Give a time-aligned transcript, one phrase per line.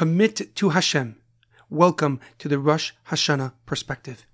[0.00, 1.16] Commit to Hashem.
[1.68, 4.24] Welcome to the Rosh Hashanah perspective.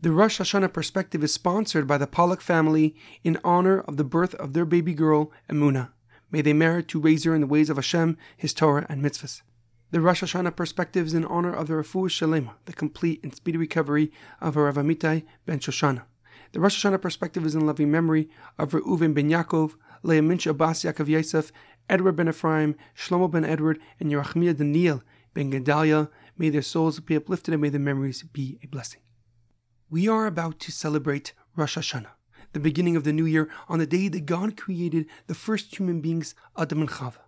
[0.00, 2.94] The Rosh Hashanah perspective is sponsored by the Pollak family
[3.24, 5.88] in honor of the birth of their baby girl, Emunah.
[6.30, 9.42] May they merit to raise her in the ways of Hashem, His Torah, and mitzvahs.
[9.92, 13.56] The Rosh Hashanah perspective is in honor of the Refuah Shalema, the complete and speedy
[13.56, 16.02] recovery of Rav Amitai ben Shoshana.
[16.50, 20.82] The Rosh Hashanah perspective is in loving memory of Reuven ben Yaakov, Leah Mintche Bas
[20.82, 21.52] Yaakov Yosef,
[21.88, 25.02] Edward ben Ephraim, Shlomo ben Edward, and Yerachmiah Daniel
[25.34, 26.08] ben Gedalia.
[26.36, 29.00] May their souls be uplifted and may their memories be a blessing.
[29.88, 32.10] We are about to celebrate Rosh Hashanah,
[32.56, 36.00] the beginning of the new year, on the day that God created the first human
[36.00, 37.18] beings, Adam and Chava.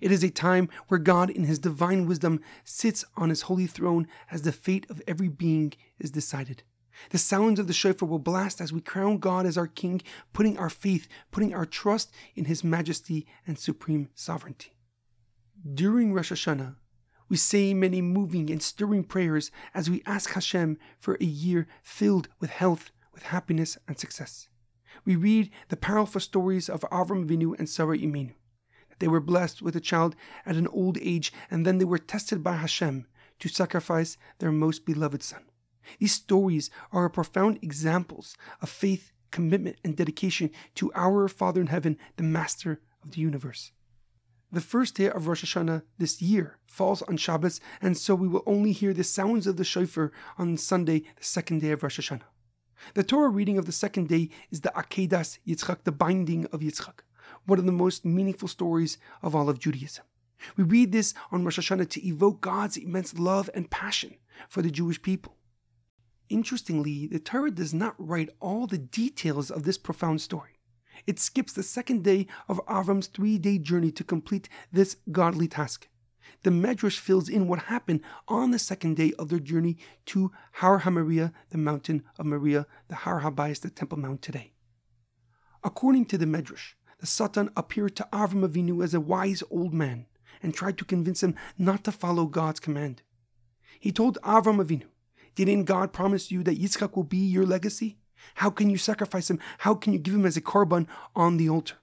[0.00, 4.08] It is a time where God, in His divine wisdom, sits on His holy throne
[4.32, 6.64] as the fate of every being is decided.
[7.10, 10.58] The sounds of the shofar will blast as we crown God as our King, putting
[10.58, 14.72] our faith, putting our trust in His majesty and supreme sovereignty.
[15.72, 16.74] During Rosh Hashanah,
[17.28, 22.26] we say many moving and stirring prayers as we ask Hashem for a year filled
[22.40, 24.48] with health, with happiness, and success.
[25.04, 27.98] We read the powerful stories of Avram Avinu and Sarah.
[27.98, 30.16] That they were blessed with a child
[30.46, 33.06] at an old age, and then they were tested by Hashem
[33.40, 35.44] to sacrifice their most beloved son.
[35.98, 41.98] These stories are profound examples of faith, commitment, and dedication to our Father in heaven,
[42.16, 43.72] the Master of the universe.
[44.50, 48.44] The first day of Rosh Hashanah this year falls on Shabbos, and so we will
[48.46, 52.22] only hear the sounds of the shofar on Sunday, the second day of Rosh Hashanah.
[52.94, 57.00] The Torah reading of the second day is the Akedas Yitzchak, the binding of Yitzchak,
[57.46, 60.04] one of the most meaningful stories of all of Judaism.
[60.56, 64.16] We read this on Rosh Hashanah to evoke God's immense love and passion
[64.48, 65.36] for the Jewish people.
[66.28, 70.58] Interestingly, the Torah does not write all the details of this profound story.
[71.06, 75.88] It skips the second day of Avram's three day journey to complete this godly task.
[76.42, 80.80] The Medrash fills in what happened on the second day of their journey to Har
[80.80, 84.52] HaMoriah, the mountain of Moriah, the Har Habayis, the Temple Mount today.
[85.62, 90.06] According to the Medrash, the Satan appeared to Avram Avinu as a wise old man
[90.42, 93.02] and tried to convince him not to follow God's command.
[93.80, 94.86] He told Avram Avinu,
[95.34, 97.98] Didn't God promise you that Yitzchak will be your legacy?
[98.36, 99.38] How can you sacrifice him?
[99.58, 101.76] How can you give him as a korban on the altar?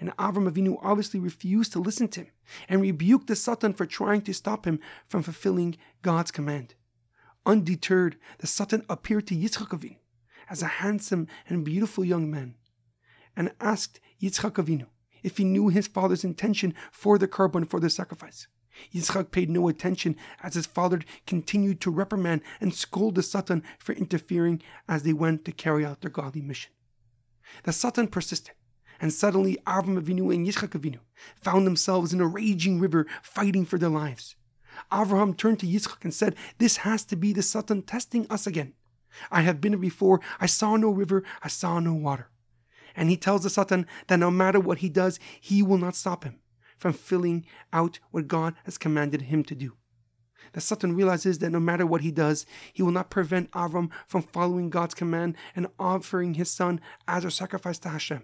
[0.00, 2.30] And Avram Avinu obviously refused to listen to him
[2.68, 6.74] and rebuked the Satan for trying to stop him from fulfilling God's command.
[7.44, 9.98] Undeterred, the Satan appeared to Yitzchak Avinu
[10.48, 12.56] as a handsome and beautiful young man
[13.36, 14.86] and asked Yitzchak Avinu
[15.22, 18.46] if he knew his father's intention for the korban for the sacrifice.
[18.94, 23.92] Yitzchak paid no attention as his father continued to reprimand and scold the Satan for
[23.92, 26.72] interfering as they went to carry out their godly mission.
[27.64, 28.54] The Satan persisted,
[29.00, 30.98] and suddenly Avram Avinu and Yitzchak Avinu
[31.36, 34.36] found themselves in a raging river fighting for their lives.
[34.92, 38.74] Avraham turned to Yitzchak and said, This has to be the Satan testing us again.
[39.30, 42.28] I have been here before, I saw no river, I saw no water.
[42.94, 46.24] And he tells the Satan that no matter what he does, he will not stop
[46.24, 46.40] him
[46.76, 49.74] from filling out what God has commanded him to do.
[50.52, 54.22] The Satan realizes that no matter what he does, he will not prevent Avram from
[54.22, 58.22] following God's command and offering his son as a sacrifice to Hashem.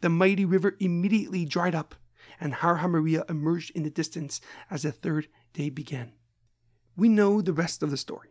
[0.00, 1.94] The mighty river immediately dried up,
[2.40, 6.12] and Har HaMoriah emerged in the distance as the third day began.
[6.96, 8.30] We know the rest of the story.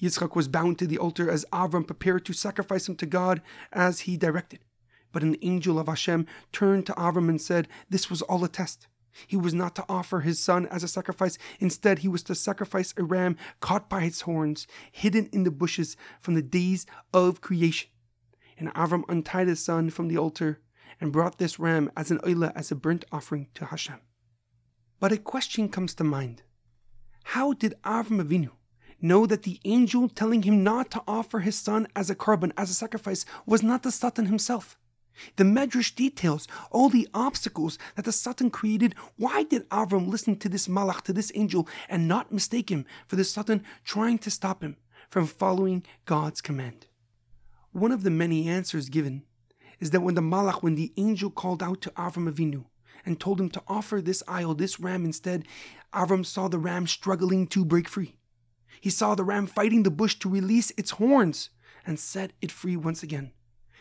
[0.00, 4.00] Yitzchak was bound to the altar as Avram prepared to sacrifice him to God as
[4.00, 4.60] he directed.
[5.12, 8.86] But an angel of Hashem turned to Avram and said, This was all a test.
[9.26, 11.36] He was not to offer his son as a sacrifice.
[11.58, 15.96] Instead, he was to sacrifice a ram caught by its horns, hidden in the bushes
[16.20, 17.90] from the days of creation.
[18.56, 20.60] And Avram untied his son from the altar
[21.00, 24.00] and brought this ram as an oila, as a burnt offering to Hashem.
[24.98, 26.42] But a question comes to mind.
[27.24, 28.50] How did Avram Avinu
[29.00, 32.70] know that the angel telling him not to offer his son as a korban, as
[32.70, 34.76] a sacrifice, was not the Satan himself?
[35.36, 38.94] The Medrash details all the obstacles that the Satan created.
[39.16, 43.16] Why did Avram listen to this malach, to this angel, and not mistake him for
[43.16, 44.76] the Satan trying to stop him
[45.08, 46.86] from following God's command?
[47.72, 49.24] One of the many answers given
[49.80, 52.66] is that when the malach, when the angel called out to Avram Avinu
[53.04, 55.46] and told him to offer this ayil, this ram instead,
[55.92, 58.16] Avram saw the ram struggling to break free.
[58.80, 61.50] He saw the ram fighting the bush to release its horns
[61.86, 63.32] and set it free once again.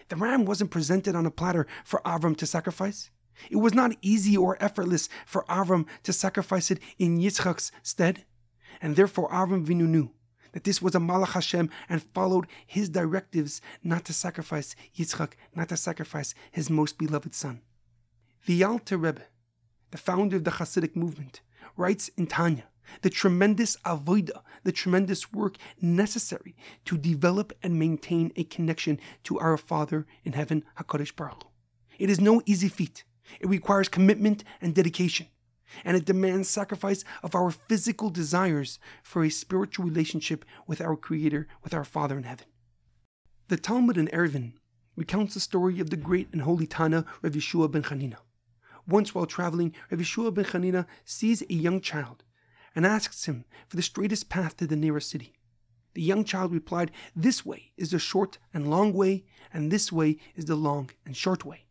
[0.07, 3.11] The ram wasn't presented on a platter for Avram to sacrifice.
[3.49, 8.25] It was not easy or effortless for Avram to sacrifice it in Yitzchak's stead,
[8.81, 10.11] and therefore Avram Avinu knew
[10.53, 15.69] that this was a Malach Hashem and followed his directives not to sacrifice Yitzchak, not
[15.69, 17.61] to sacrifice his most beloved son.
[18.45, 19.23] The Alter Rebbe,
[19.91, 21.41] the founder of the Hasidic movement,
[21.75, 22.65] writes in Tanya
[23.01, 26.55] the tremendous avoida, the tremendous work necessary
[26.85, 31.45] to develop and maintain a connection to our Father in heaven, HaKadosh Baruch
[31.97, 33.03] It is no easy feat.
[33.39, 35.27] It requires commitment and dedication,
[35.83, 41.47] and it demands sacrifice of our physical desires for a spiritual relationship with our Creator,
[41.63, 42.45] with our Father in heaven.
[43.47, 44.53] The Talmud in Eruvin
[44.95, 48.17] recounts the story of the great and holy Tana Rav Yeshua ben Chanina.
[48.85, 52.23] Once while traveling, Rav Yeshua ben Chanina sees a young child
[52.75, 55.33] and asks him for the straightest path to the nearest city.
[55.93, 60.17] The young child replied, This way is the short and long way, and this way
[60.35, 61.65] is the long and short way.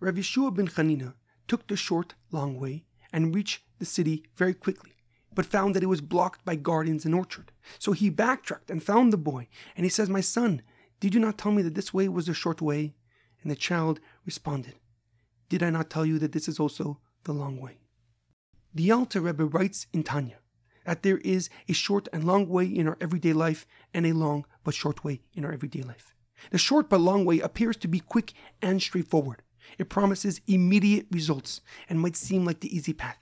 [0.00, 1.14] Rav Yeshua ben Chanina
[1.46, 4.92] took the short, long way and reached the city very quickly,
[5.34, 7.52] but found that it was blocked by gardens and orchard.
[7.78, 10.62] So he backtracked and found the boy, and he says, My son,
[11.00, 12.94] did you not tell me that this way was the short way?
[13.42, 14.74] And the child responded,
[15.48, 17.78] Did I not tell you that this is also the long way?
[18.74, 20.38] The Alter Rebbe writes in Tanya
[20.84, 24.46] that there is a short and long way in our everyday life and a long
[24.64, 26.14] but short way in our everyday life.
[26.50, 28.32] The short but long way appears to be quick
[28.62, 29.42] and straightforward.
[29.78, 33.18] It promises immediate results and might seem like the easy path.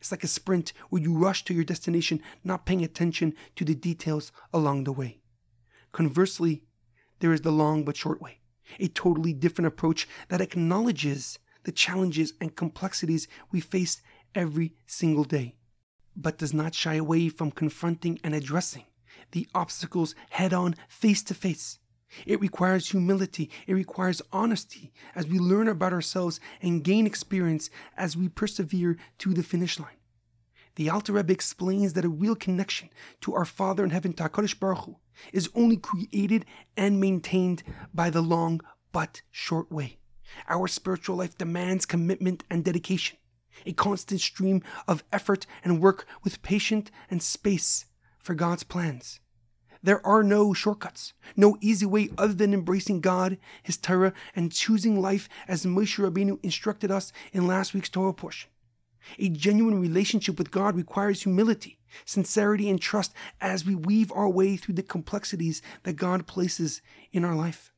[0.00, 3.74] It's like a sprint where you rush to your destination, not paying attention to the
[3.74, 5.20] details along the way.
[5.92, 6.62] Conversely,
[7.18, 8.38] there is the long but short way,
[8.78, 14.00] a totally different approach that acknowledges the challenges and complexities we face
[14.34, 15.56] every single day,
[16.16, 18.84] but does not shy away from confronting and addressing
[19.32, 21.78] the obstacles head on, face to face.
[22.26, 28.16] It requires humility, it requires honesty as we learn about ourselves and gain experience as
[28.16, 29.96] we persevere to the finish line.
[30.76, 32.90] The Alter Rebbe explains that a real connection
[33.22, 34.96] to our Father in heaven, HaKadosh Baruch Hu,
[35.32, 36.46] is only created
[36.76, 37.62] and maintained
[37.92, 38.60] by the long
[38.92, 39.98] but short way.
[40.48, 43.18] Our spiritual life demands commitment and dedication
[43.66, 47.86] a constant stream of effort and work with patience and space
[48.18, 49.20] for God's plans.
[49.82, 55.00] There are no shortcuts, no easy way other than embracing God, His Torah, and choosing
[55.00, 58.50] life as Moshe Rabbeinu instructed us in last week's Torah portion.
[59.18, 64.56] A genuine relationship with God requires humility, sincerity, and trust as we weave our way
[64.56, 66.82] through the complexities that God places
[67.12, 67.72] in our life.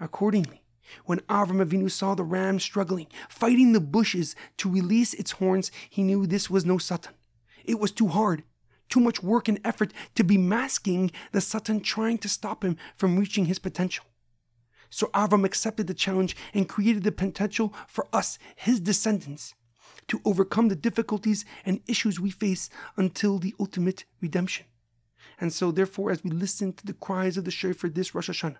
[0.00, 0.62] Accordingly,
[1.04, 6.02] when Avram Avinu saw the ram struggling, fighting the bushes to release its horns, he
[6.02, 7.14] knew this was no Satan.
[7.64, 8.42] It was too hard,
[8.88, 13.18] too much work and effort to be masking the Satan trying to stop him from
[13.18, 14.04] reaching his potential.
[14.90, 19.54] So Avram accepted the challenge and created the potential for us, his descendants,
[20.08, 24.66] to overcome the difficulties and issues we face until the ultimate redemption.
[25.40, 28.58] And so, therefore, as we listen to the cries of the shofar this Rosh Hashanah,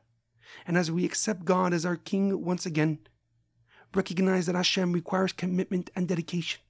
[0.66, 2.98] and as we accept God as our King once again,
[3.94, 6.60] recognize that Hashem requires commitment and dedication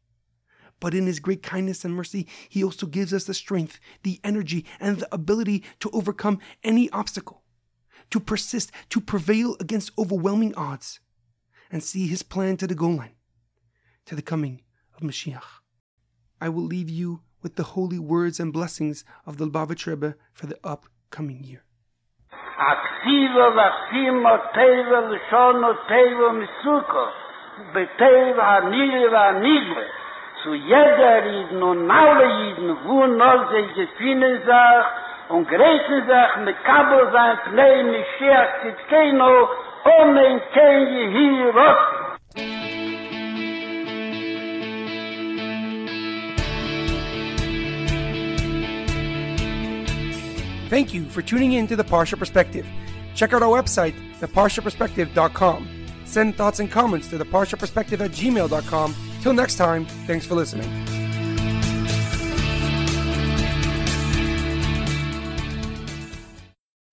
[0.79, 4.65] But in His great kindness and mercy, He also gives us the strength, the energy,
[4.79, 7.43] and the ability to overcome any obstacle,
[8.11, 10.99] to persist, to prevail against overwhelming odds,
[11.71, 13.15] and see His plan to the goal line,
[14.05, 14.61] to the coming
[14.95, 15.61] of Mashiach.
[16.39, 20.47] I will leave you with the holy words and blessings of the Lubavitch Rebbe for
[20.47, 21.63] the upcoming year.
[22.59, 27.05] אקסיבה וסימו טייבה לשונו טייבה מסוכו
[27.73, 29.85] בטייבה הנילה והניגלה
[30.44, 31.24] zu jeder
[31.62, 32.26] und alle
[33.50, 33.88] sich
[35.30, 38.04] und sich mit Kabel sein Pnei,
[39.84, 40.40] ohne in
[50.68, 52.66] Thank you for tuning in to the Parsha Perspective.
[53.14, 55.68] Check out our website, theparshaperspective.com.
[56.04, 58.94] Send thoughts and comments to theparshaperspective at gmail.com.
[59.24, 61.03] Till next time, thanks for listening.